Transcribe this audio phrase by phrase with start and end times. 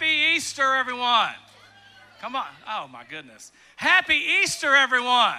[0.00, 1.34] Happy Easter, everyone.
[2.22, 2.46] Come on.
[2.66, 3.52] Oh, my goodness.
[3.76, 5.36] Happy Easter, everyone.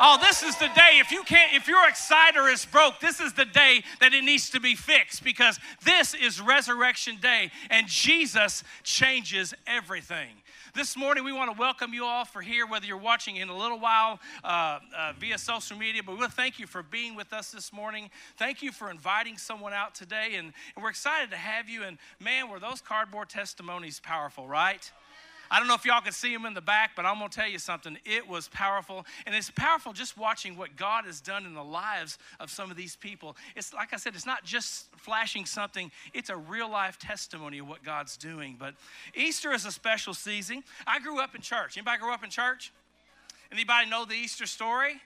[0.00, 0.92] Oh, this is the day.
[0.94, 4.48] If you can't, if your exciter is broke, this is the day that it needs
[4.50, 10.30] to be fixed because this is Resurrection Day and Jesus changes everything.
[10.74, 13.56] This morning, we want to welcome you all for here, whether you're watching in a
[13.56, 17.14] little while uh, uh, via social media, but we want to thank you for being
[17.14, 18.10] with us this morning.
[18.38, 21.84] Thank you for inviting someone out today, and, and we're excited to have you.
[21.84, 24.90] And man, were those cardboard testimonies powerful, right?
[25.54, 27.36] I don't know if y'all can see them in the back, but I'm going to
[27.36, 27.96] tell you something.
[28.04, 29.06] It was powerful.
[29.24, 32.76] And it's powerful just watching what God has done in the lives of some of
[32.76, 33.36] these people.
[33.54, 37.68] It's like I said, it's not just flashing something, it's a real life testimony of
[37.68, 38.56] what God's doing.
[38.58, 38.74] But
[39.14, 40.64] Easter is a special season.
[40.88, 41.76] I grew up in church.
[41.76, 42.72] Anybody grew up in church?
[43.52, 45.00] Anybody know the Easter story?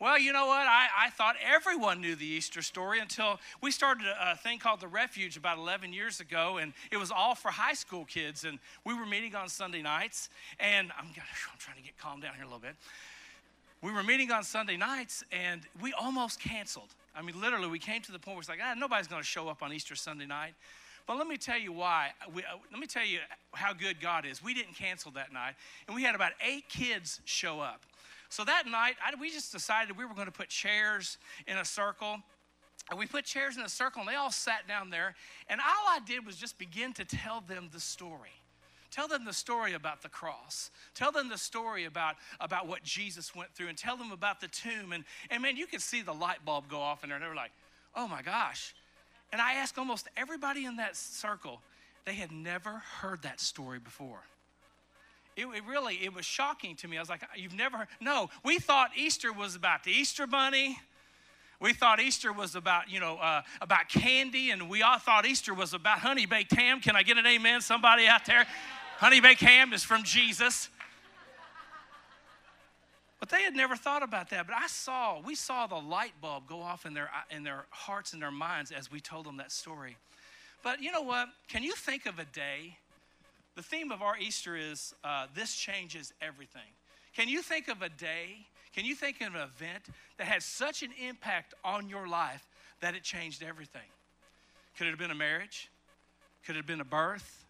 [0.00, 0.60] Well, you know what?
[0.60, 4.78] I, I thought everyone knew the Easter story until we started a, a, thing called
[4.80, 8.44] The Refuge about 11 years ago, and it was all for high school kids.
[8.44, 10.28] And we were meeting on Sunday nights,
[10.60, 12.76] and I'm, I'm trying to get calmed down here a little bit.
[13.82, 16.94] We were meeting on Sunday nights, and we almost canceled.
[17.16, 19.26] I mean, literally, we came to the point where it's like, ah, nobody's going to
[19.26, 20.54] show up on Easter Sunday night.
[21.08, 22.10] But let me tell you why.
[22.32, 23.18] We, uh, let me tell you
[23.52, 24.44] how good God is.
[24.44, 25.54] We didn't cancel that night,
[25.88, 27.80] and we had about eight kids show up.
[28.28, 31.64] So that night, I, we just decided we were going to put chairs in a
[31.64, 32.18] circle.
[32.90, 35.14] And we put chairs in a circle, and they all sat down there.
[35.48, 38.30] And all I did was just begin to tell them the story.
[38.90, 40.70] Tell them the story about the cross.
[40.94, 44.48] Tell them the story about, about what Jesus went through, and tell them about the
[44.48, 44.92] tomb.
[44.92, 47.28] And, and man, you could see the light bulb go off in there, and they
[47.28, 47.52] were like,
[47.94, 48.74] oh my gosh.
[49.32, 51.60] And I asked almost everybody in that circle,
[52.06, 54.22] they had never heard that story before
[55.38, 56.96] it, it, really it was shocking to me.
[56.96, 57.88] I was like, you've never heard?
[58.00, 60.78] No, we thought Easter was about the Easter bunny.
[61.60, 65.54] We thought Easter was about, you know, uh, about candy, and we all thought Easter
[65.54, 66.80] was about honey baked ham.
[66.80, 67.60] Can I get an amen?
[67.60, 68.46] Somebody out there?
[68.98, 70.68] Honey baked ham is from Jesus.
[73.20, 74.46] But they had never thought about that.
[74.46, 78.12] But I saw, we saw the light bulb go off in their, in their hearts
[78.12, 79.96] and their minds as we told them that story.
[80.62, 81.28] But you know what?
[81.48, 82.78] Can you think of a day
[83.58, 86.70] the theme of our Easter is uh, this changes everything.
[87.16, 89.82] Can you think of a day, can you think of an event
[90.16, 92.46] that had such an impact on your life
[92.80, 93.90] that it changed everything?
[94.76, 95.68] Could it have been a marriage?
[96.46, 97.46] Could it have been a birth?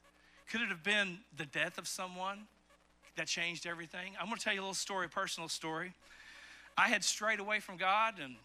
[0.50, 2.46] Could it have been the death of someone
[3.18, 4.14] that changed everything?
[4.18, 5.92] I'm going to tell you a little story, a personal story.
[6.78, 8.36] I had strayed away from God and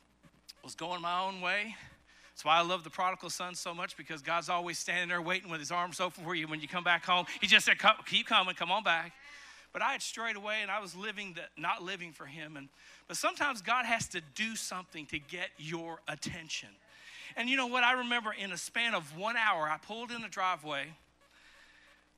[0.66, 1.78] was going my own way.
[2.34, 5.52] That's why I love the prodigal son so much because God's always standing there waiting
[5.52, 7.28] with his arms open for you when you come back home.
[7.40, 7.78] He just said,
[8.08, 9.14] Keep coming, come on back.
[9.72, 12.58] But I had strayed away and I was living the, not living for him.
[12.58, 12.70] And,
[13.08, 16.70] but sometimes God has to do something to get your attention.
[17.36, 17.84] And you know what?
[17.84, 20.86] I remember in a span of one hour, I pulled in the driveway.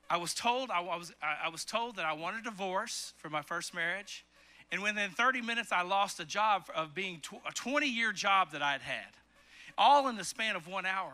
[0.08, 3.42] I was told I was, I was told that I wanted a divorce for my
[3.42, 4.24] first marriage.
[4.72, 8.62] And within 30 minutes, I lost a job of being a 20 year job that
[8.62, 9.12] I'd had
[9.78, 11.12] all in the span of one hour.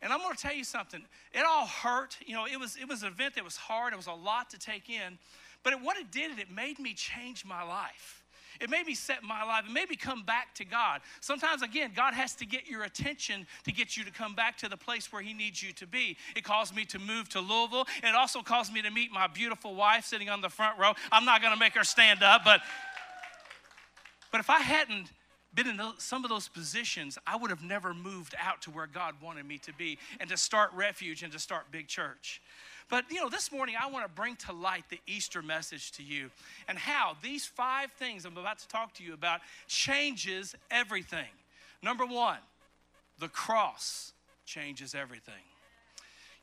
[0.00, 1.02] And I'm going to tell you something.
[1.32, 2.16] It all hurt.
[2.24, 3.92] You know, it was it was an event that was hard.
[3.92, 5.18] It was a lot to take in.
[5.64, 8.24] But it, what it did, it made me change my life.
[8.60, 9.64] It made me set my life.
[9.68, 11.00] It made me come back to God.
[11.20, 14.68] Sometimes, again, God has to get your attention to get you to come back to
[14.68, 16.16] the place where He needs you to be.
[16.34, 17.86] It caused me to move to Louisville.
[18.02, 20.92] It also caused me to meet my beautiful wife sitting on the front row.
[21.12, 22.60] I'm not going to make her stand up, but
[24.30, 25.10] but if I hadn't
[25.58, 29.14] been in some of those positions, I would have never moved out to where God
[29.20, 32.40] wanted me to be and to start refuge and to start big church.
[32.88, 36.04] But you know, this morning I want to bring to light the Easter message to
[36.04, 36.30] you
[36.68, 41.26] and how these five things I'm about to talk to you about changes everything.
[41.82, 42.38] Number one,
[43.18, 44.12] the cross
[44.46, 45.34] changes everything.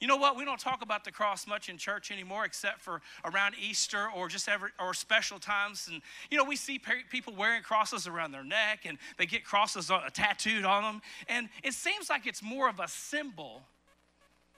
[0.02, 0.36] You know what?
[0.36, 4.28] We don't talk about the cross much in church anymore, except for around Easter or
[4.28, 5.88] just every or special times.
[5.90, 9.90] And you know, we see people wearing crosses around their neck, and they get crosses
[10.14, 11.02] tattooed on them.
[11.30, 13.64] And it seems like it's more of a symbol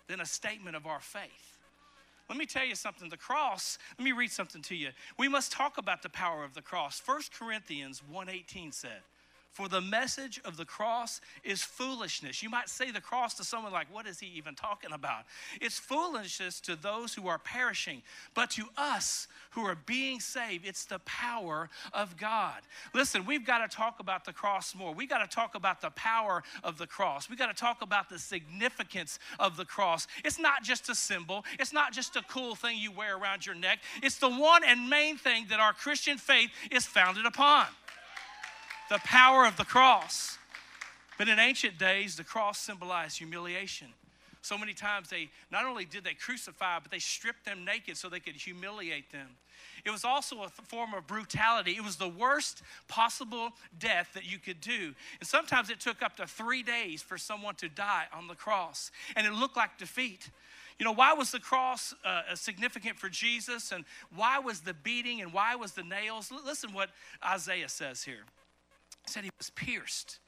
[0.07, 1.57] than a statement of our faith.
[2.29, 3.07] Let me tell you something.
[3.07, 3.77] The cross.
[3.97, 4.89] Let me read something to you.
[5.17, 7.01] We must talk about the power of the cross.
[7.05, 9.03] 1 Corinthians 1:18 said.
[9.57, 12.43] For the message of the cross is foolishness.
[12.43, 15.23] You might say the cross to someone like, What is he even talking about?
[15.59, 18.03] It's foolishness to those who are perishing,
[18.35, 22.61] but to us who are being saved, it's the power of God.
[22.93, 24.93] Listen, we've got to talk about the cross more.
[24.93, 27.27] We've got to talk about the power of the cross.
[27.27, 30.05] We've got to talk about the significance of the cross.
[30.23, 33.55] It's not just a symbol, it's not just a cool thing you wear around your
[33.55, 33.79] neck.
[34.03, 37.65] It's the one and main thing that our Christian faith is founded upon
[38.89, 40.37] the power of the cross.
[41.17, 43.87] But in ancient days, the cross symbolized humiliation.
[44.41, 48.07] So many times they not only did they crucify, but they stripped them naked so
[48.07, 49.27] they could humiliate them.
[49.83, 51.71] It was also a form of brutality.
[51.71, 54.93] It was the worst possible death that you could do.
[55.19, 58.91] And sometimes it took up to three days for someone to die on the cross,
[59.15, 60.29] and it looked like defeat.
[60.79, 63.83] You know, why was the cross uh, significant for Jesus, and
[64.15, 66.31] why was the beating, and why was the nails?
[66.45, 66.89] Listen what
[67.25, 68.23] Isaiah says here.
[69.07, 70.19] Said he was pierced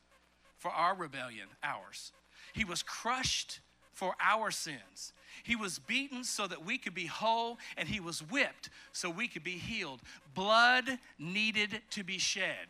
[0.58, 2.12] for our rebellion, ours.
[2.54, 3.60] He was crushed
[3.94, 5.14] for our sins.
[5.44, 9.28] He was beaten so that we could be whole, and he was whipped so we
[9.28, 10.00] could be healed.
[10.34, 12.68] Blood needed to be shed.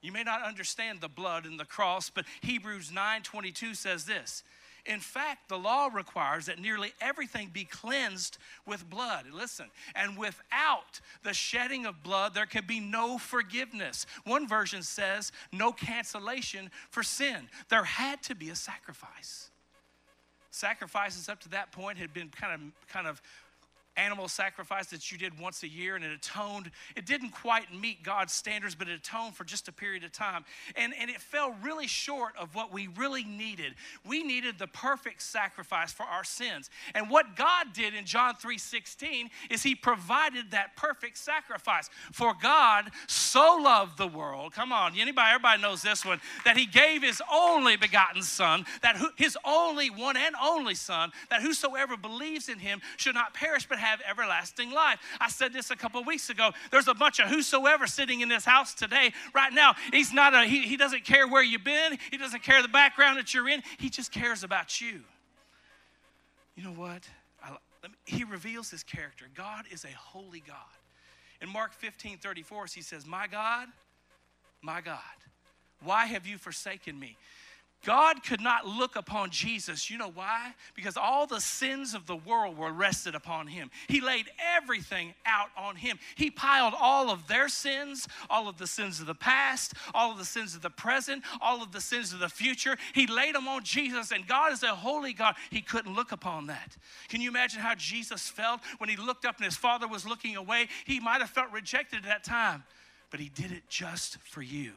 [0.00, 4.44] You may not understand the blood in the cross, but Hebrews 9:22 says this.
[4.88, 9.26] In fact, the law requires that nearly everything be cleansed with blood.
[9.30, 14.06] Listen, and without the shedding of blood, there can be no forgiveness.
[14.24, 17.50] One version says no cancellation for sin.
[17.68, 19.50] There had to be a sacrifice.
[20.50, 23.20] Sacrifices up to that point had been kind of kind of
[23.98, 26.70] animal sacrifice that you did once a year and it atoned.
[26.96, 30.44] It didn't quite meet God's standards, but it atoned for just a period of time.
[30.76, 33.74] And, and it fell really short of what we really needed.
[34.06, 36.70] We needed the perfect sacrifice for our sins.
[36.94, 41.90] And what God did in John 3:16 is he provided that perfect sacrifice.
[42.12, 44.52] For God so loved the world.
[44.52, 48.96] Come on, anybody, everybody knows this one, that he gave his only begotten son, that
[49.16, 53.78] his only one and only son, that whosoever believes in him should not perish but
[53.78, 54.98] have have everlasting life.
[55.20, 56.50] I said this a couple weeks ago.
[56.70, 59.74] There's a bunch of whosoever sitting in this house today, right now.
[59.92, 63.18] He's not a, he, he doesn't care where you've been, he doesn't care the background
[63.18, 65.00] that you're in, he just cares about you.
[66.56, 67.08] You know what?
[67.42, 67.50] I,
[67.84, 69.26] me, he reveals his character.
[69.34, 70.56] God is a holy God.
[71.40, 73.68] In Mark 15 34, he says, My God,
[74.60, 74.98] my God,
[75.84, 77.16] why have you forsaken me?
[77.84, 79.88] God could not look upon Jesus.
[79.88, 80.54] You know why?
[80.74, 83.70] Because all the sins of the world were rested upon him.
[83.86, 84.26] He laid
[84.56, 85.98] everything out on him.
[86.16, 90.18] He piled all of their sins, all of the sins of the past, all of
[90.18, 92.76] the sins of the present, all of the sins of the future.
[92.94, 95.36] He laid them on Jesus, and God is a holy God.
[95.50, 96.76] He couldn't look upon that.
[97.08, 100.34] Can you imagine how Jesus felt when he looked up and his father was looking
[100.34, 100.68] away?
[100.84, 102.64] He might have felt rejected at that time,
[103.10, 104.72] but he did it just for you.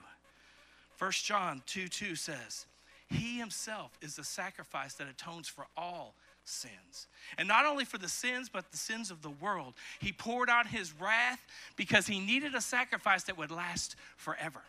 [0.99, 2.67] 1 John 2 2 says,
[3.11, 7.07] he himself is the sacrifice that atones for all sins.
[7.37, 9.73] And not only for the sins, but the sins of the world.
[9.99, 11.39] He poured out his wrath
[11.75, 14.61] because he needed a sacrifice that would last forever.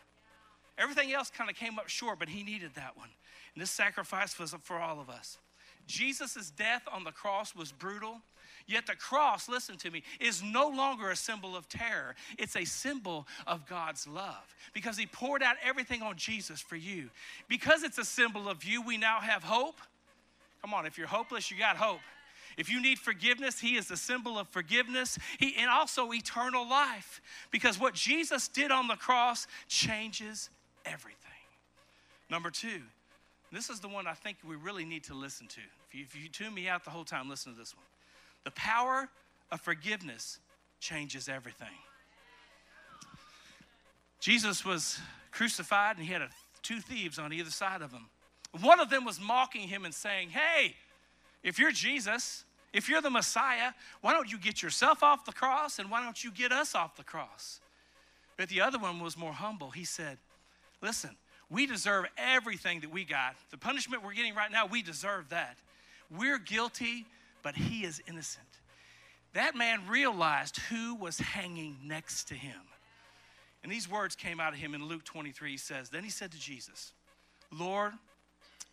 [0.77, 3.09] Everything else kind of came up short, but he needed that one.
[3.53, 5.37] And this sacrifice was for all of us.
[5.85, 8.21] Jesus' death on the cross was brutal,
[8.65, 12.15] Yet the cross, listen to me, is no longer a symbol of terror.
[12.37, 17.09] It's a symbol of God's love because He poured out everything on Jesus for you.
[17.47, 19.75] Because it's a symbol of you, we now have hope.
[20.61, 21.99] Come on, if you're hopeless, you got hope.
[22.55, 25.17] If you need forgiveness, He is the symbol of forgiveness.
[25.39, 27.21] He, and also eternal life
[27.51, 30.49] because what Jesus did on the cross changes
[30.85, 31.19] everything.
[32.29, 32.81] Number two,
[33.51, 35.61] this is the one I think we really need to listen to.
[35.89, 37.85] If you, if you tune me out the whole time, listen to this one.
[38.43, 39.09] The power
[39.51, 40.39] of forgiveness
[40.79, 41.67] changes everything.
[44.19, 44.99] Jesus was
[45.31, 46.29] crucified and he had a,
[46.61, 48.05] two thieves on either side of him.
[48.61, 50.75] One of them was mocking him and saying, Hey,
[51.43, 55.79] if you're Jesus, if you're the Messiah, why don't you get yourself off the cross
[55.79, 57.59] and why don't you get us off the cross?
[58.37, 59.71] But the other one was more humble.
[59.71, 60.17] He said,
[60.81, 61.11] Listen,
[61.49, 63.35] we deserve everything that we got.
[63.51, 65.57] The punishment we're getting right now, we deserve that.
[66.09, 67.05] We're guilty
[67.43, 68.47] but he is innocent.
[69.33, 72.59] That man realized who was hanging next to him.
[73.63, 75.51] And these words came out of him in Luke 23.
[75.51, 76.91] He says, Then he said to Jesus,
[77.51, 77.93] Lord,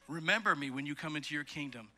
[0.08, 1.88] remember me when you come into your kingdom.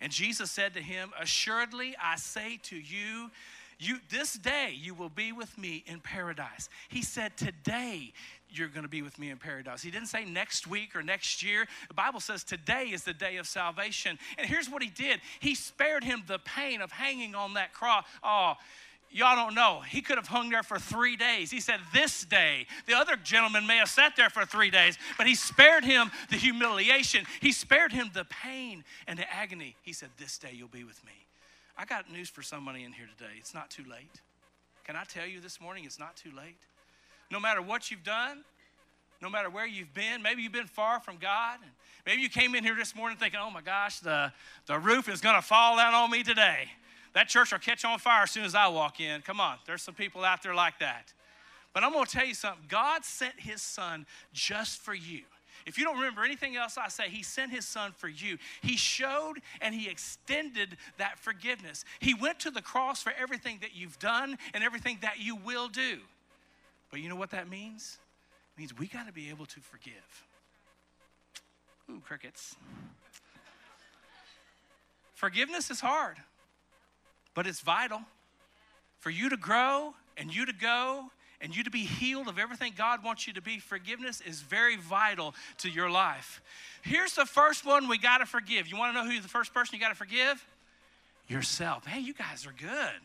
[0.00, 3.30] And Jesus said to him, Assuredly, I say to you,
[3.78, 6.68] you this day you will be with me in paradise.
[6.88, 8.12] He said, Today
[8.48, 9.82] you're going to be with me in paradise.
[9.82, 11.66] He didn't say next week or next year.
[11.88, 14.18] The Bible says today is the day of salvation.
[14.38, 18.04] And here's what he did He spared him the pain of hanging on that cross.
[18.22, 18.54] Oh,
[19.10, 19.80] Y'all don't know.
[19.88, 21.50] He could have hung there for three days.
[21.50, 22.66] He said, This day.
[22.86, 26.36] The other gentleman may have sat there for three days, but he spared him the
[26.36, 27.24] humiliation.
[27.40, 29.76] He spared him the pain and the agony.
[29.82, 31.12] He said, This day you'll be with me.
[31.78, 33.32] I got news for somebody in here today.
[33.38, 34.20] It's not too late.
[34.84, 36.56] Can I tell you this morning, it's not too late?
[37.30, 38.44] no matter what you've done,
[39.22, 40.22] no matter where you've been.
[40.22, 41.58] Maybe you've been far from God.
[41.62, 41.70] And
[42.04, 44.32] Maybe you came in here this morning thinking, oh my gosh, the,
[44.66, 46.68] the roof is going to fall down on me today.
[47.14, 49.22] That church will catch on fire as soon as I walk in.
[49.22, 51.12] Come on, there's some people out there like that.
[51.72, 55.22] But I'm going to tell you something God sent his son just for you.
[55.64, 58.38] If you don't remember anything else I say, He sent His Son for you.
[58.62, 61.84] He showed and He extended that forgiveness.
[62.00, 65.68] He went to the cross for everything that you've done and everything that you will
[65.68, 65.98] do.
[66.90, 67.98] But you know what that means?
[68.56, 70.24] It means we got to be able to forgive.
[71.90, 72.56] Ooh, crickets.
[75.14, 76.18] Forgiveness is hard,
[77.34, 78.00] but it's vital.
[79.00, 81.10] For you to grow and you to go
[81.40, 84.76] and you to be healed of everything God wants you to be, forgiveness is very
[84.76, 86.40] vital to your life.
[86.82, 88.68] Here's the first one we got to forgive.
[88.68, 90.44] You want to know who the first person you got to forgive?
[91.28, 91.86] Yourself.
[91.86, 93.00] Hey, you guys are good.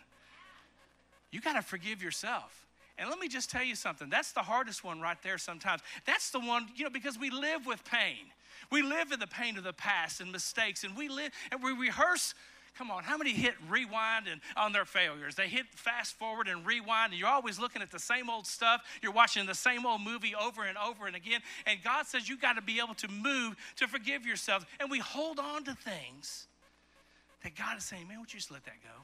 [1.31, 2.67] You got to forgive yourself.
[2.97, 4.09] And let me just tell you something.
[4.09, 5.81] That's the hardest one right there sometimes.
[6.05, 8.31] That's the one, you know, because we live with pain.
[8.69, 11.71] We live in the pain of the past and mistakes, and we live and we
[11.71, 12.35] rehearse.
[12.81, 15.35] Come on, how many hit rewind and on their failures?
[15.35, 18.81] They hit fast forward and rewind, and you're always looking at the same old stuff.
[19.03, 21.41] You're watching the same old movie over and over and again.
[21.67, 24.65] And God says you got to be able to move to forgive yourself.
[24.79, 26.47] And we hold on to things
[27.43, 29.03] that God is saying, man, would you just let that go?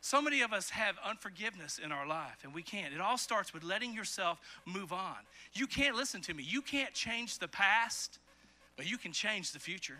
[0.00, 2.94] So many of us have unforgiveness in our life, and we can't.
[2.94, 5.16] It all starts with letting yourself move on.
[5.52, 8.18] You can't, listen to me, you can't change the past,
[8.78, 9.98] but you can change the future.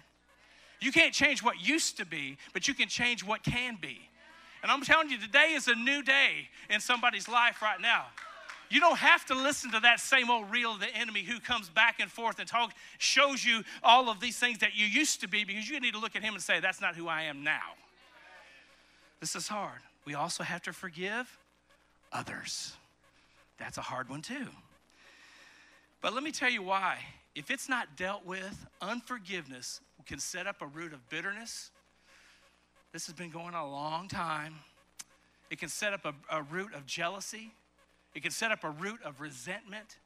[0.82, 4.00] You can't change what used to be, but you can change what can be.
[4.62, 8.06] And I'm telling you, today is a new day in somebody's life right now.
[8.70, 11.68] You don't have to listen to that same old reel of the enemy who comes
[11.68, 15.28] back and forth and talk, shows you all of these things that you used to
[15.28, 17.44] be because you need to look at him and say, That's not who I am
[17.44, 17.74] now.
[19.20, 21.38] This is hard we also have to forgive
[22.12, 22.74] others.
[23.58, 24.48] That's a hard one, too.
[26.00, 26.98] But let me tell you why.
[27.34, 31.70] If it's not dealt with, unforgiveness can set up a root of bitterness.
[32.92, 34.54] This has been going on a long time.
[35.50, 37.52] It can set up a, a root of jealousy.
[38.14, 39.98] It can set up a root of resentment.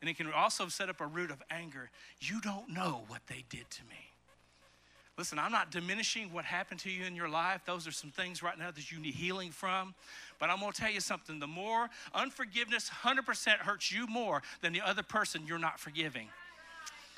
[0.00, 1.90] And it can also set up a root of anger.
[2.20, 4.08] You don't know what they did to me.
[5.16, 7.62] Listen, I'm not diminishing what happened to you in your life.
[7.66, 9.96] Those are some things right now that you need healing from.
[10.38, 14.72] But I'm going to tell you something the more unforgiveness 100% hurts you more than
[14.72, 16.28] the other person you're not forgiving.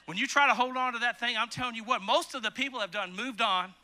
[0.07, 2.43] When you try to hold on to that thing, I'm telling you what, most of
[2.43, 3.75] the people have done moved on.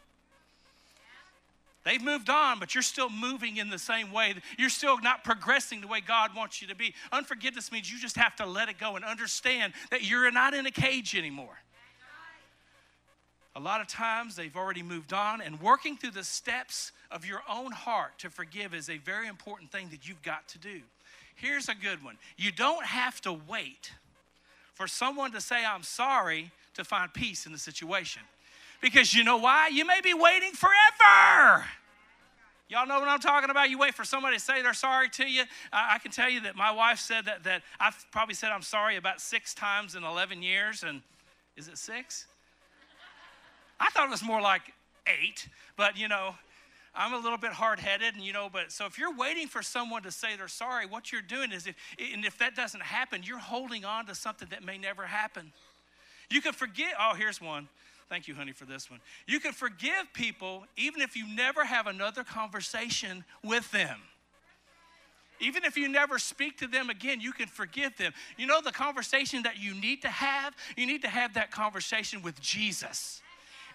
[1.84, 4.34] They've moved on, but you're still moving in the same way.
[4.58, 6.94] You're still not progressing the way God wants you to be.
[7.12, 10.66] Unforgiveness means you just have to let it go and understand that you're not in
[10.66, 11.56] a cage anymore.
[13.54, 17.42] A lot of times they've already moved on, and working through the steps of your
[17.48, 20.80] own heart to forgive is a very important thing that you've got to do.
[21.36, 23.92] Here's a good one you don't have to wait
[24.76, 28.22] for someone to say, I'm sorry, to find peace in the situation.
[28.82, 29.68] Because you know why?
[29.68, 31.64] You may be waiting forever.
[32.68, 33.70] Y'all know what I'm talking about?
[33.70, 35.44] You wait for somebody to say they're sorry to you.
[35.72, 38.62] I, I, can tell you that my wife said that, that I've probably said I'm
[38.62, 40.82] sorry about six times in 11 years.
[40.82, 41.00] And
[41.56, 42.26] is it six?
[43.80, 44.74] I thought it was more like
[45.06, 46.34] eight, but you know,
[46.96, 49.62] I'm a little bit hard headed, and you know, but so if you're waiting for
[49.62, 51.74] someone to say they're sorry, what you're doing is, if,
[52.14, 55.52] and if that doesn't happen, you're holding on to something that may never happen.
[56.30, 57.68] You can forget, oh, here's one.
[58.08, 59.00] Thank you, honey, for this one.
[59.26, 63.98] You can forgive people even if you never have another conversation with them.
[65.38, 68.12] Even if you never speak to them again, you can forgive them.
[68.38, 70.54] You know the conversation that you need to have?
[70.76, 73.20] You need to have that conversation with Jesus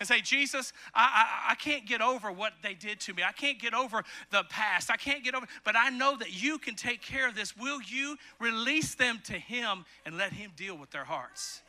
[0.02, 3.22] and say, Jesus, I, I, I can't get over what they did to me.
[3.22, 4.90] I can't get over the past.
[4.90, 7.56] I can't get over, but I know that you can take care of this.
[7.56, 11.62] Will you release them to Him and let Him deal with their hearts?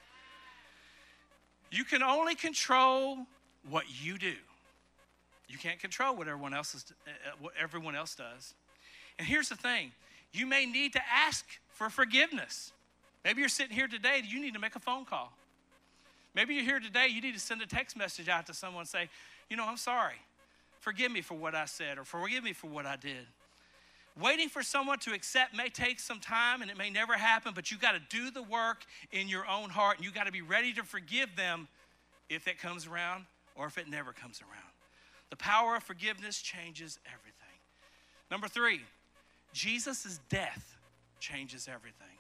[1.70, 3.18] You can only control
[3.68, 4.32] what you do.
[5.46, 8.54] You can't control what everyone else, is, uh, what everyone else does.
[9.18, 9.92] And here's the thing
[10.32, 12.72] you may need to ask for forgiveness.
[13.26, 15.34] Maybe you're sitting here today, you need to make a phone call.
[16.34, 19.08] Maybe you're here today, you need to send a text message out to someone say,
[19.50, 20.16] you know, I'm sorry.
[20.80, 23.26] Forgive me for what I said or forgive me for what I did.
[24.20, 27.70] Waiting for someone to accept may take some time and it may never happen, but
[27.70, 30.42] you got to do the work in your own heart and you got to be
[30.42, 31.68] ready to forgive them
[32.28, 33.24] if it comes around
[33.54, 34.72] or if it never comes around.
[35.30, 37.32] The power of forgiveness changes everything.
[38.30, 38.80] Number three,
[39.52, 40.76] Jesus' death
[41.20, 42.18] changes everything.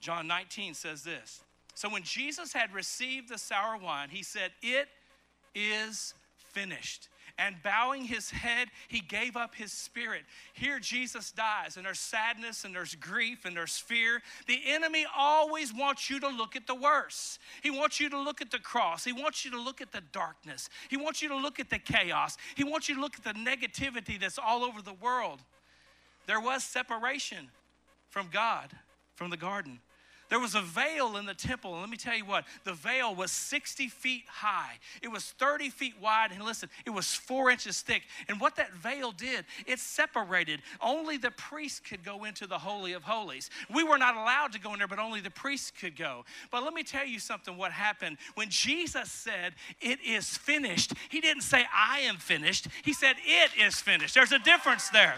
[0.00, 1.42] John 19 says this
[1.78, 4.88] so when Jesus had received the sour wine, he said, It
[5.54, 7.08] is finished.
[7.38, 10.22] And bowing his head, he gave up his spirit.
[10.54, 14.22] Here, Jesus dies, and there's sadness, and there's grief, and there's fear.
[14.48, 17.38] The enemy always wants you to look at the worst.
[17.62, 19.04] He wants you to look at the cross.
[19.04, 20.68] He wants you to look at the darkness.
[20.90, 22.36] He wants you to look at the chaos.
[22.56, 25.38] He wants you to look at the negativity that's all over the world.
[26.26, 27.50] There was separation
[28.10, 28.72] from God,
[29.14, 29.78] from the garden.
[30.28, 33.14] There was a veil in the temple, and let me tell you what, the veil
[33.14, 34.78] was 60 feet high.
[35.00, 38.02] It was 30 feet wide, and listen, it was four inches thick.
[38.28, 40.60] And what that veil did, it separated.
[40.80, 43.48] Only the priest could go into the Holy of Holies.
[43.72, 46.24] We were not allowed to go in there, but only the priest could go.
[46.50, 48.18] But let me tell you something what happened.
[48.34, 52.68] When Jesus said, It is finished, he didn't say, I am finished.
[52.84, 54.14] He said, It is finished.
[54.14, 55.16] There's a difference there.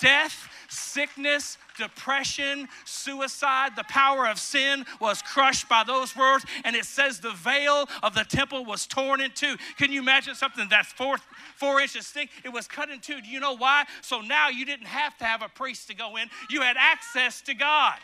[0.00, 6.44] Death, sickness, depression, suicide, the power of sin was crushed by those words.
[6.64, 9.56] And it says the veil of the temple was torn in two.
[9.76, 11.16] Can you imagine something that's four,
[11.56, 12.30] four inches thick?
[12.44, 13.20] It was cut in two.
[13.20, 13.84] Do you know why?
[14.02, 17.40] So now you didn't have to have a priest to go in, you had access
[17.42, 17.98] to God.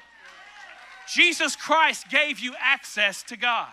[1.12, 3.68] Jesus Christ gave you access to God.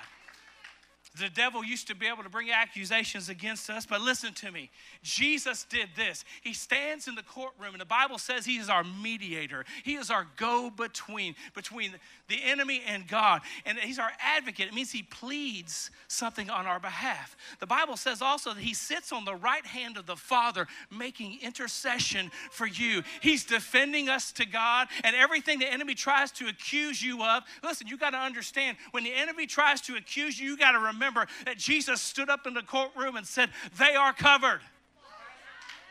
[1.18, 4.70] The devil used to be able to bring accusations against us, but listen to me.
[5.01, 6.24] Jesus did this.
[6.44, 9.66] He stands in the courtroom, and the Bible says he is our mediator.
[9.84, 11.96] He is our go between between
[12.28, 14.68] the enemy and God, and he's our advocate.
[14.68, 17.36] It means he pleads something on our behalf.
[17.60, 21.39] The Bible says also that he sits on the right hand of the Father, making
[21.42, 23.01] intercession for you.
[23.20, 27.44] He's defending us to God, and everything the enemy tries to accuse you of.
[27.63, 30.78] Listen, you got to understand when the enemy tries to accuse you, you got to
[30.80, 34.62] remember that Jesus stood up in the courtroom and said, "They are covered."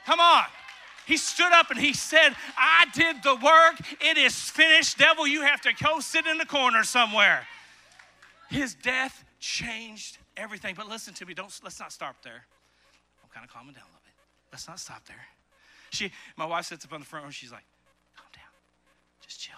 [0.07, 0.45] Come on.
[1.05, 3.81] He stood up and he said, I did the work.
[4.01, 4.99] It is finished.
[4.99, 7.47] Devil, you have to go sit in the corner somewhere.
[8.51, 10.75] His death changed everything.
[10.75, 12.45] But listen to me, don't let's not stop there.
[13.23, 14.15] I'm kind of calming down a little bit.
[14.53, 15.27] Let's not stop there.
[15.91, 17.65] She, my wife sits up on the front row, she's like,
[18.17, 18.53] calm down.
[19.23, 19.57] Just chill.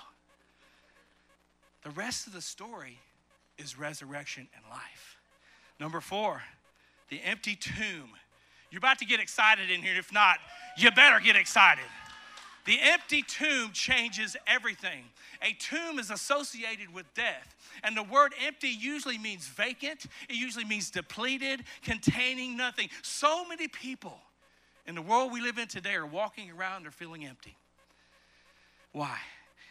[1.82, 2.98] The rest of the story
[3.58, 5.19] is resurrection and life.
[5.80, 6.42] Number four,
[7.08, 8.10] the empty tomb
[8.70, 9.94] you're about to get excited in here.
[9.98, 10.38] If not,
[10.76, 11.84] you better get excited.
[12.66, 15.04] The empty tomb changes everything.
[15.42, 17.56] A tomb is associated with death.
[17.82, 22.90] And the word empty usually means vacant, it usually means depleted, containing nothing.
[23.02, 24.18] So many people
[24.86, 27.56] in the world we live in today are walking around, they're feeling empty.
[28.92, 29.16] Why?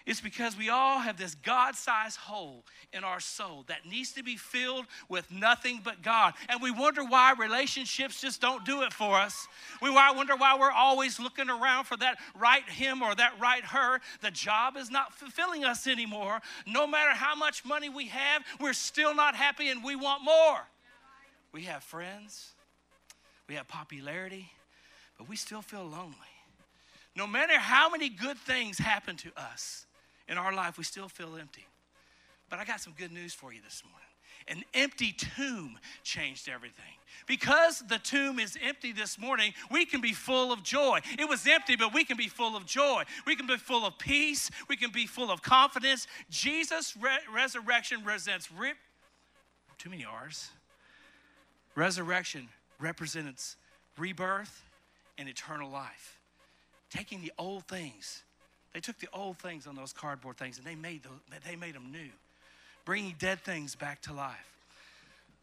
[0.05, 4.23] It's because we all have this God sized hole in our soul that needs to
[4.23, 6.33] be filled with nothing but God.
[6.47, 9.47] And we wonder why relationships just don't do it for us.
[9.81, 13.99] We wonder why we're always looking around for that right him or that right her.
[14.21, 16.39] The job is not fulfilling us anymore.
[16.65, 20.61] No matter how much money we have, we're still not happy and we want more.
[21.51, 22.51] We have friends,
[23.47, 24.51] we have popularity,
[25.17, 26.15] but we still feel lonely.
[27.15, 29.85] No matter how many good things happen to us,
[30.29, 31.65] in our life, we still feel empty.
[32.49, 34.05] But I got some good news for you this morning.
[34.47, 36.83] An empty tomb changed everything.
[37.27, 40.99] Because the tomb is empty this morning, we can be full of joy.
[41.19, 43.03] It was empty, but we can be full of joy.
[43.27, 44.49] We can be full of peace.
[44.67, 46.07] We can be full of confidence.
[46.29, 48.77] Jesus' re- resurrection represents rip,
[49.77, 50.49] too many R's.
[51.75, 53.55] Resurrection represents
[53.97, 54.63] rebirth
[55.17, 56.19] and eternal life.
[56.89, 58.23] Taking the old things
[58.73, 61.09] they took the old things on those cardboard things and they made, the,
[61.47, 62.09] they made them new,
[62.85, 64.58] bringing dead things back to life.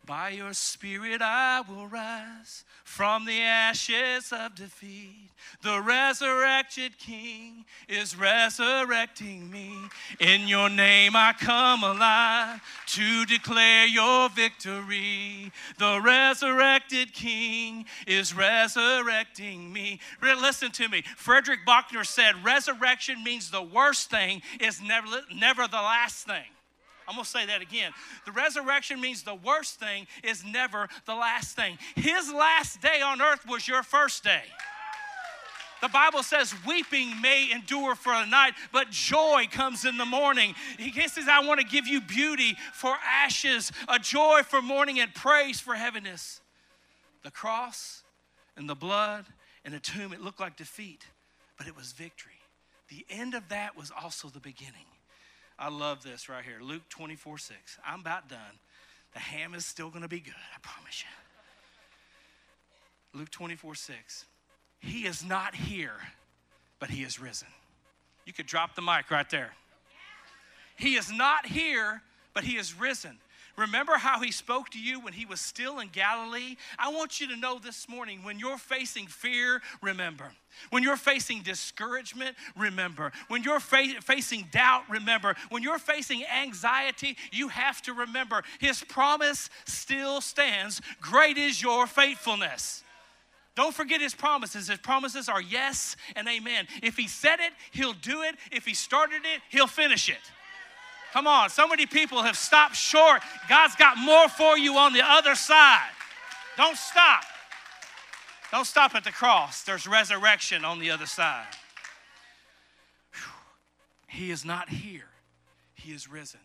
[0.05, 5.31] By your spirit I will rise from the ashes of defeat.
[5.63, 9.75] The resurrected King is resurrecting me.
[10.21, 15.51] In your name I come alive to declare your victory.
[15.79, 19.99] The resurrected King is resurrecting me.
[20.23, 21.03] Listen to me.
[21.17, 26.45] Frederick Buechner said, Resurrection means the worst thing is never, never the last thing.
[27.09, 27.93] I'm going to say that again.
[28.25, 31.79] The resurrection means the worst thing is never the last thing.
[31.95, 34.43] His last day on earth was your first day.
[35.83, 40.55] The Bible says weeping may endure for a night, but joy comes in the morning.
[40.79, 45.15] He says, I want to give you beauty for ashes, a joy for mourning, and
[45.15, 46.41] praise for heaviness.
[47.23, 48.03] The cross
[48.57, 49.27] and the blood
[49.65, 51.05] and the tomb, it looked like defeat,
[51.59, 52.33] but it was victory.
[52.89, 54.87] The end of that was also the beginning.
[55.59, 57.79] I love this right here Luke 24 6.
[57.87, 58.39] I'm about done.
[59.13, 61.09] The ham is still going to be good, I promise you.
[63.19, 64.25] Luke 24 6.
[64.81, 65.97] He is not here,
[66.79, 67.49] but he is risen.
[68.27, 69.53] You could drop the mic right there.
[70.77, 72.03] He is not here,
[72.35, 73.19] but he is risen.
[73.57, 76.57] Remember how he spoke to you when he was still in Galilee?
[76.79, 80.33] I want you to know this morning when you're facing fear, remember.
[80.71, 83.13] When you're facing discouragement, remember.
[83.29, 85.35] When you're fa- facing doubt, remember.
[85.49, 90.81] When you're facing anxiety, you have to remember his promise still stands.
[91.01, 92.83] Great is your faithfulness.
[93.55, 94.69] Don't forget his promises.
[94.69, 96.67] His promises are yes and amen.
[96.83, 98.37] If he said it, he'll do it.
[98.53, 100.21] If he started it, he'll finish it.
[101.17, 103.23] Come on, so many people have stopped short.
[103.49, 105.89] God's got more for you on the other side.
[106.59, 107.23] Don't stop.
[108.53, 109.63] Don't stop at the cross.
[109.63, 111.47] There's resurrection on the other side.
[114.09, 115.09] He is not here,
[115.75, 116.41] He is risen.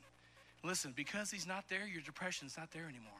[0.64, 3.12] Listen, because He's not there, your depression's not there anymore.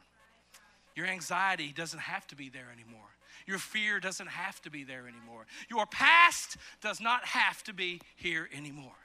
[0.96, 3.10] Your anxiety doesn't have to be there anymore.
[3.44, 5.44] Your fear doesn't have to be there anymore.
[5.68, 8.96] Your past does not have to be here anymore.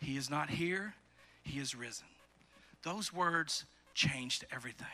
[0.00, 0.94] He is not here,
[1.48, 2.06] He is risen.
[2.82, 4.86] Those words changed everything.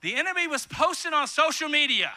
[0.00, 2.12] The enemy was posting on social media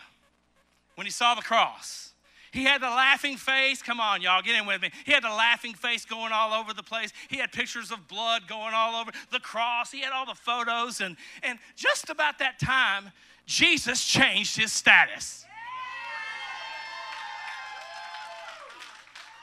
[0.96, 2.14] when he saw the cross.
[2.52, 3.82] He had the laughing face.
[3.82, 4.92] Come on, y'all, get in with me.
[5.06, 7.12] He had the laughing face going all over the place.
[7.30, 9.92] He had pictures of blood going all over the cross.
[9.92, 11.02] He had all the photos.
[11.02, 13.12] And, and just about that time,
[13.46, 15.46] Jesus changed his status.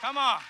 [0.00, 0.40] Come on.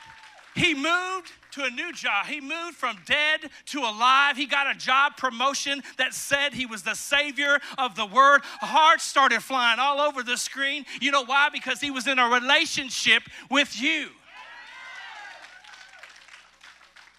[0.54, 2.26] He moved to a new job.
[2.26, 4.36] He moved from dead to alive.
[4.36, 8.42] He got a job promotion that said he was the savior of the word.
[8.60, 10.84] Hearts started flying all over the screen.
[11.00, 11.48] You know why?
[11.52, 14.08] Because he was in a relationship with you.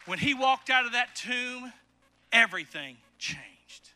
[0.05, 1.71] When he walked out of that tomb,
[2.31, 3.89] everything changed.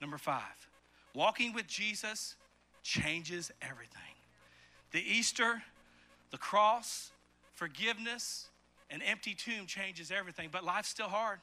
[0.00, 0.68] Number five,
[1.14, 2.34] walking with Jesus
[2.82, 4.00] changes everything.
[4.92, 5.62] The Easter,
[6.30, 7.10] the cross,
[7.54, 8.48] forgiveness,
[8.94, 11.40] an empty tomb changes everything, but life's still hard.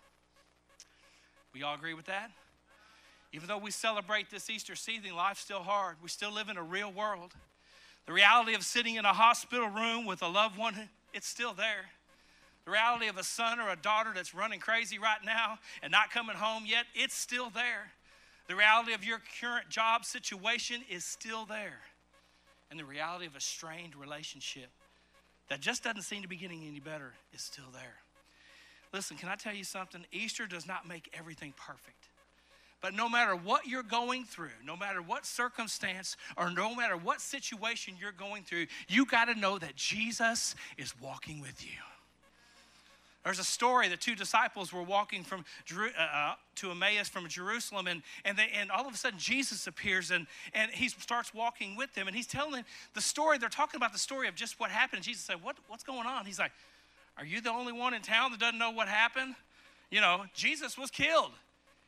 [1.54, 2.32] We all agree with that?
[3.34, 5.98] Even though we celebrate this Easter season, life's still hard.
[6.02, 7.34] We still live in a real world.
[8.06, 11.90] The reality of sitting in a hospital room with a loved one, it's still there.
[12.64, 16.10] The reality of a son or a daughter that's running crazy right now and not
[16.10, 17.92] coming home yet, it's still there.
[18.48, 21.82] The reality of your current job situation is still there.
[22.70, 24.70] And the reality of a strained relationship
[25.52, 27.98] that just doesn't seem to be getting any better is still there.
[28.94, 30.06] Listen, can I tell you something?
[30.14, 32.08] Easter does not make everything perfect.
[32.82, 37.20] But no matter what you're going through, no matter what circumstance or no matter what
[37.20, 41.91] situation you're going through, you got to know that Jesus is walking with you.
[43.24, 45.46] There's a story the two disciples were walking from
[45.78, 49.68] uh, uh, to Emmaus from Jerusalem, and, and, they, and all of a sudden Jesus
[49.68, 52.08] appears and, and he starts walking with them.
[52.08, 52.64] And he's telling
[52.96, 53.38] the story.
[53.38, 55.04] They're talking about the story of just what happened.
[55.04, 56.26] Jesus said, what, What's going on?
[56.26, 56.52] He's like,
[57.18, 59.36] Are you the only one in town that doesn't know what happened?
[59.92, 61.32] You know, Jesus was killed.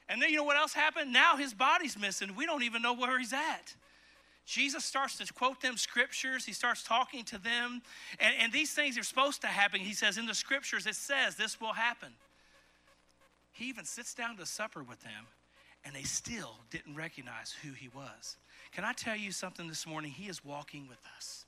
[0.10, 1.12] And then you know what else happened?
[1.12, 2.36] Now his body's missing.
[2.36, 3.74] We don't even know where he's at.
[4.46, 6.46] Jesus starts to quote them scriptures.
[6.46, 7.82] He starts talking to them.
[8.20, 9.80] And, and these things are supposed to happen.
[9.80, 12.10] He says, in the scriptures, it says this will happen.
[13.54, 15.28] He even sits down to supper with them,
[15.86, 18.38] and they still didn't recognize who he was.
[18.74, 20.12] Can I tell you something this morning?
[20.12, 21.43] He is walking with us.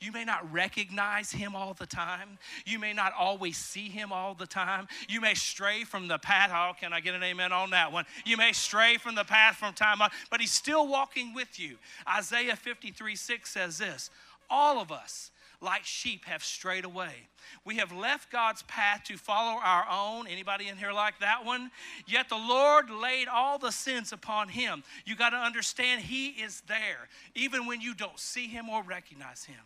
[0.00, 2.38] You may not recognize him all the time.
[2.64, 4.88] You may not always see him all the time.
[5.10, 6.50] You may stray from the path.
[6.54, 8.06] Oh, can I get an amen on that one?
[8.24, 11.76] You may stray from the path from time on, but he's still walking with you.
[12.08, 14.08] Isaiah 53 6 says this
[14.48, 17.28] All of us, like sheep have strayed away.
[17.66, 20.26] We have left God's path to follow our own.
[20.26, 21.70] Anybody in here like that one?
[22.06, 24.82] Yet the Lord laid all the sins upon him.
[25.04, 29.44] You got to understand he is there even when you don't see him or recognize
[29.44, 29.60] him.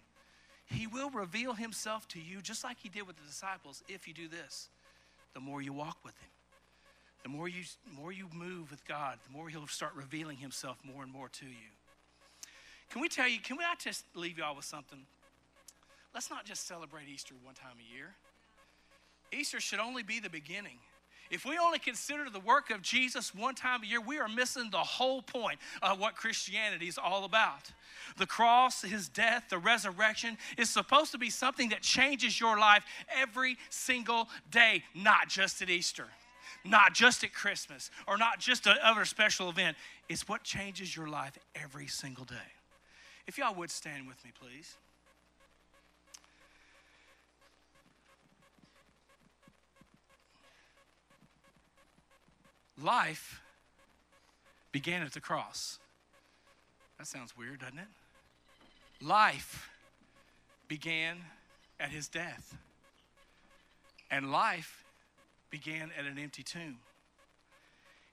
[0.66, 4.14] He will reveal himself to you just like he did with the disciples if you
[4.14, 4.68] do this.
[5.34, 6.30] The more you walk with him,
[7.22, 7.64] the more you,
[7.96, 11.46] more you move with God, the more he'll start revealing himself more and more to
[11.46, 11.72] you.
[12.90, 15.00] Can we tell you, can we not just leave y'all with something?
[16.14, 18.14] Let's not just celebrate Easter one time a year.
[19.32, 20.78] Easter should only be the beginning.
[21.30, 24.68] If we only consider the work of Jesus one time a year, we are missing
[24.70, 27.72] the whole point of what Christianity is all about.
[28.18, 32.84] The cross, his death, the resurrection is supposed to be something that changes your life
[33.16, 36.06] every single day, not just at Easter,
[36.64, 39.76] not just at Christmas, or not just another special event.
[40.08, 42.34] It's what changes your life every single day.
[43.26, 44.76] If y'all would stand with me, please.
[52.82, 53.40] Life
[54.72, 55.78] began at the cross.
[56.98, 59.04] That sounds weird, doesn't it?
[59.04, 59.70] Life
[60.68, 61.18] began
[61.78, 62.56] at his death.
[64.10, 64.84] And life
[65.50, 66.78] began at an empty tomb.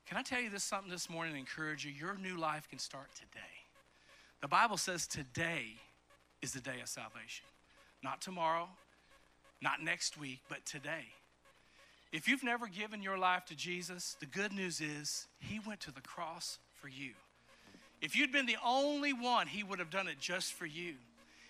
[0.08, 1.91] Can I tell you this something this morning to encourage you?
[1.91, 3.39] Your new life can start today.
[4.41, 5.76] The Bible says today
[6.41, 7.45] is the day of salvation.
[8.04, 8.67] Not tomorrow,
[9.62, 11.06] not next week, but today.
[12.12, 15.91] If you've never given your life to Jesus, the good news is He went to
[15.91, 17.12] the cross for you.
[18.02, 20.95] If you'd been the only one, He would have done it just for you.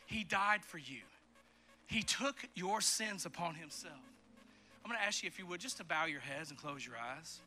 [0.06, 1.02] He died for you,
[1.88, 3.94] He took your sins upon Himself.
[4.84, 6.86] I'm going to ask you, if you would, just to bow your heads and close
[6.86, 7.40] your eyes.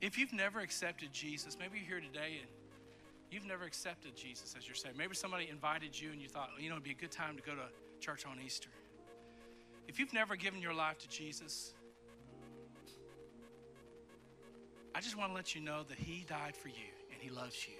[0.00, 2.48] If you've never accepted Jesus, maybe you're here today and
[3.30, 4.96] you've never accepted Jesus as your Savior.
[4.96, 7.42] Maybe somebody invited you and you thought, you know, it'd be a good time to
[7.42, 7.62] go to
[8.00, 8.70] church on Easter.
[9.90, 11.72] If you've never given your life to Jesus,
[14.94, 17.66] I just want to let you know that He died for you and He loves
[17.66, 17.74] you.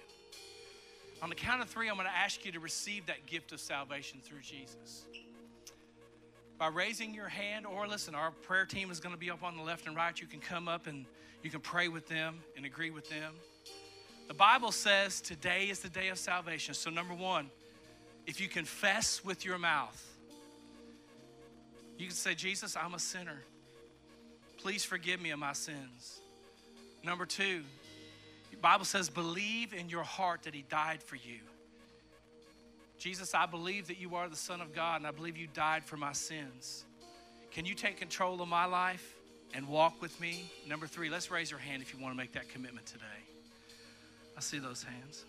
[1.21, 3.61] On the count of three, I'm going to ask you to receive that gift of
[3.61, 5.05] salvation through Jesus.
[6.57, 9.55] By raising your hand, or listen, our prayer team is going to be up on
[9.55, 10.19] the left and right.
[10.19, 11.05] You can come up and
[11.43, 13.35] you can pray with them and agree with them.
[14.27, 16.73] The Bible says today is the day of salvation.
[16.73, 17.49] So, number one,
[18.27, 20.10] if you confess with your mouth,
[21.97, 23.41] you can say, Jesus, I'm a sinner.
[24.57, 26.19] Please forgive me of my sins.
[27.03, 27.61] Number two,
[28.51, 31.39] the Bible says, believe in your heart that He died for you.
[32.97, 35.83] Jesus, I believe that you are the Son of God and I believe you died
[35.83, 36.85] for my sins.
[37.51, 39.15] Can you take control of my life?
[39.53, 40.51] and walk with me.
[40.67, 43.05] Number three, let's raise your hand if you want to make that commitment today.
[44.37, 45.25] I see those hands.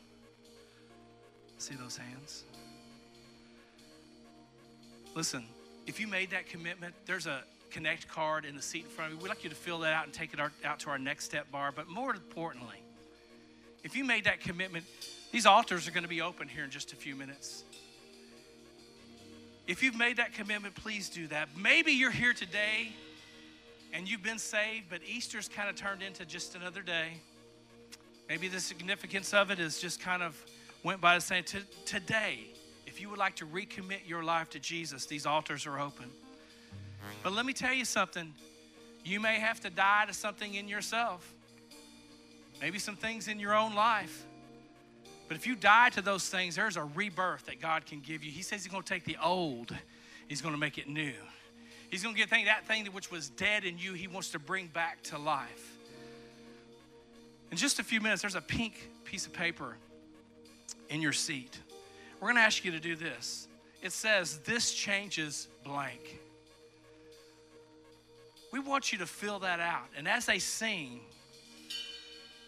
[1.57, 2.45] I see those hands.
[5.15, 5.45] Listen,
[5.87, 9.19] if you made that commitment, there's a connect card in the seat in front of
[9.19, 9.23] you.
[9.23, 11.51] We'd like you to fill that out and take it out to our next step
[11.51, 11.73] bar.
[11.75, 12.77] But more importantly,
[13.83, 14.85] if you made that commitment,
[15.33, 17.65] these altars are going to be open here in just a few minutes.
[19.67, 21.49] If you've made that commitment, please do that.
[21.57, 22.93] Maybe you're here today
[23.93, 27.09] and you've been saved, but Easter's kind of turned into just another day.
[28.29, 30.41] Maybe the significance of it is just kind of
[30.83, 31.43] went by to say,
[31.85, 32.41] today,
[32.93, 36.11] if you would like to recommit your life to Jesus, these altars are open.
[37.23, 38.35] But let me tell you something.
[39.03, 41.33] You may have to die to something in yourself,
[42.61, 44.27] maybe some things in your own life.
[45.27, 48.31] But if you die to those things, there's a rebirth that God can give you.
[48.31, 49.75] He says He's going to take the old,
[50.29, 51.15] He's going to make it new.
[51.89, 54.67] He's going to get that thing which was dead in you, he wants to bring
[54.67, 55.79] back to life.
[57.51, 58.75] In just a few minutes, there's a pink
[59.05, 59.77] piece of paper
[60.91, 61.59] in your seat.
[62.23, 63.49] We're going to ask you to do this.
[63.83, 66.21] It says, This changes blank.
[68.53, 69.87] We want you to fill that out.
[69.97, 71.01] And as they sing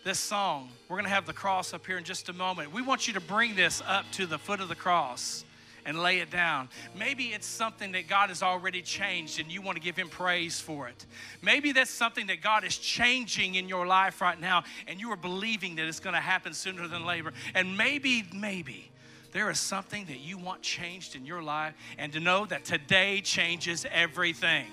[0.05, 2.73] this song, we're going to have the cross up here in just a moment.
[2.73, 5.45] We want you to bring this up to the foot of the cross
[5.85, 6.69] and lay it down.
[6.97, 10.61] Maybe it's something that God has already changed and you want to give Him praise
[10.61, 11.05] for it.
[11.43, 15.17] Maybe that's something that God is changing in your life right now and you are
[15.17, 17.33] believing that it's going to happen sooner than later.
[17.57, 18.93] And maybe, maybe
[19.35, 23.21] there is something that you want changed in your life and to know that today
[23.21, 24.67] changes everything.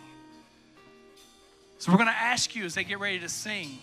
[1.80, 3.80] So we're going to ask you as they get ready to sing,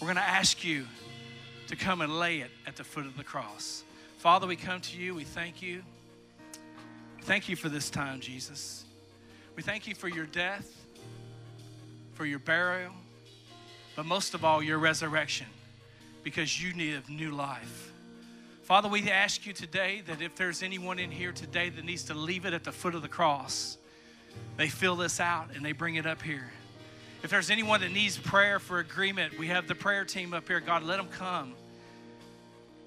[0.00, 0.86] we're going to ask you
[1.68, 3.84] to come and lay it at the foot of the cross.
[4.16, 5.14] Father, we come to you.
[5.14, 5.82] We thank you.
[7.20, 8.86] Thank you for this time, Jesus.
[9.56, 10.86] We thank you for your death,
[12.14, 12.92] for your burial,
[13.94, 15.48] but most of all, your resurrection,
[16.22, 17.93] because you need new life.
[18.64, 22.14] Father, we ask you today that if there's anyone in here today that needs to
[22.14, 23.76] leave it at the foot of the cross,
[24.56, 26.50] they fill this out and they bring it up here.
[27.22, 30.60] If there's anyone that needs prayer for agreement, we have the prayer team up here.
[30.60, 31.52] God, let them come.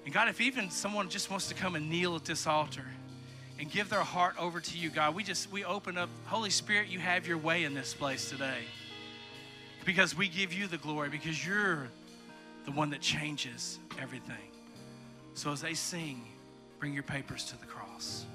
[0.04, 2.84] And God, if even someone just wants to come and kneel at this altar,
[3.58, 5.14] and give their heart over to you, God.
[5.14, 8.60] We just, we open up, Holy Spirit, you have your way in this place today.
[9.84, 11.88] Because we give you the glory, because you're
[12.64, 14.47] the one that changes everything.
[15.38, 16.20] So as they sing,
[16.80, 18.26] bring your papers to the cross.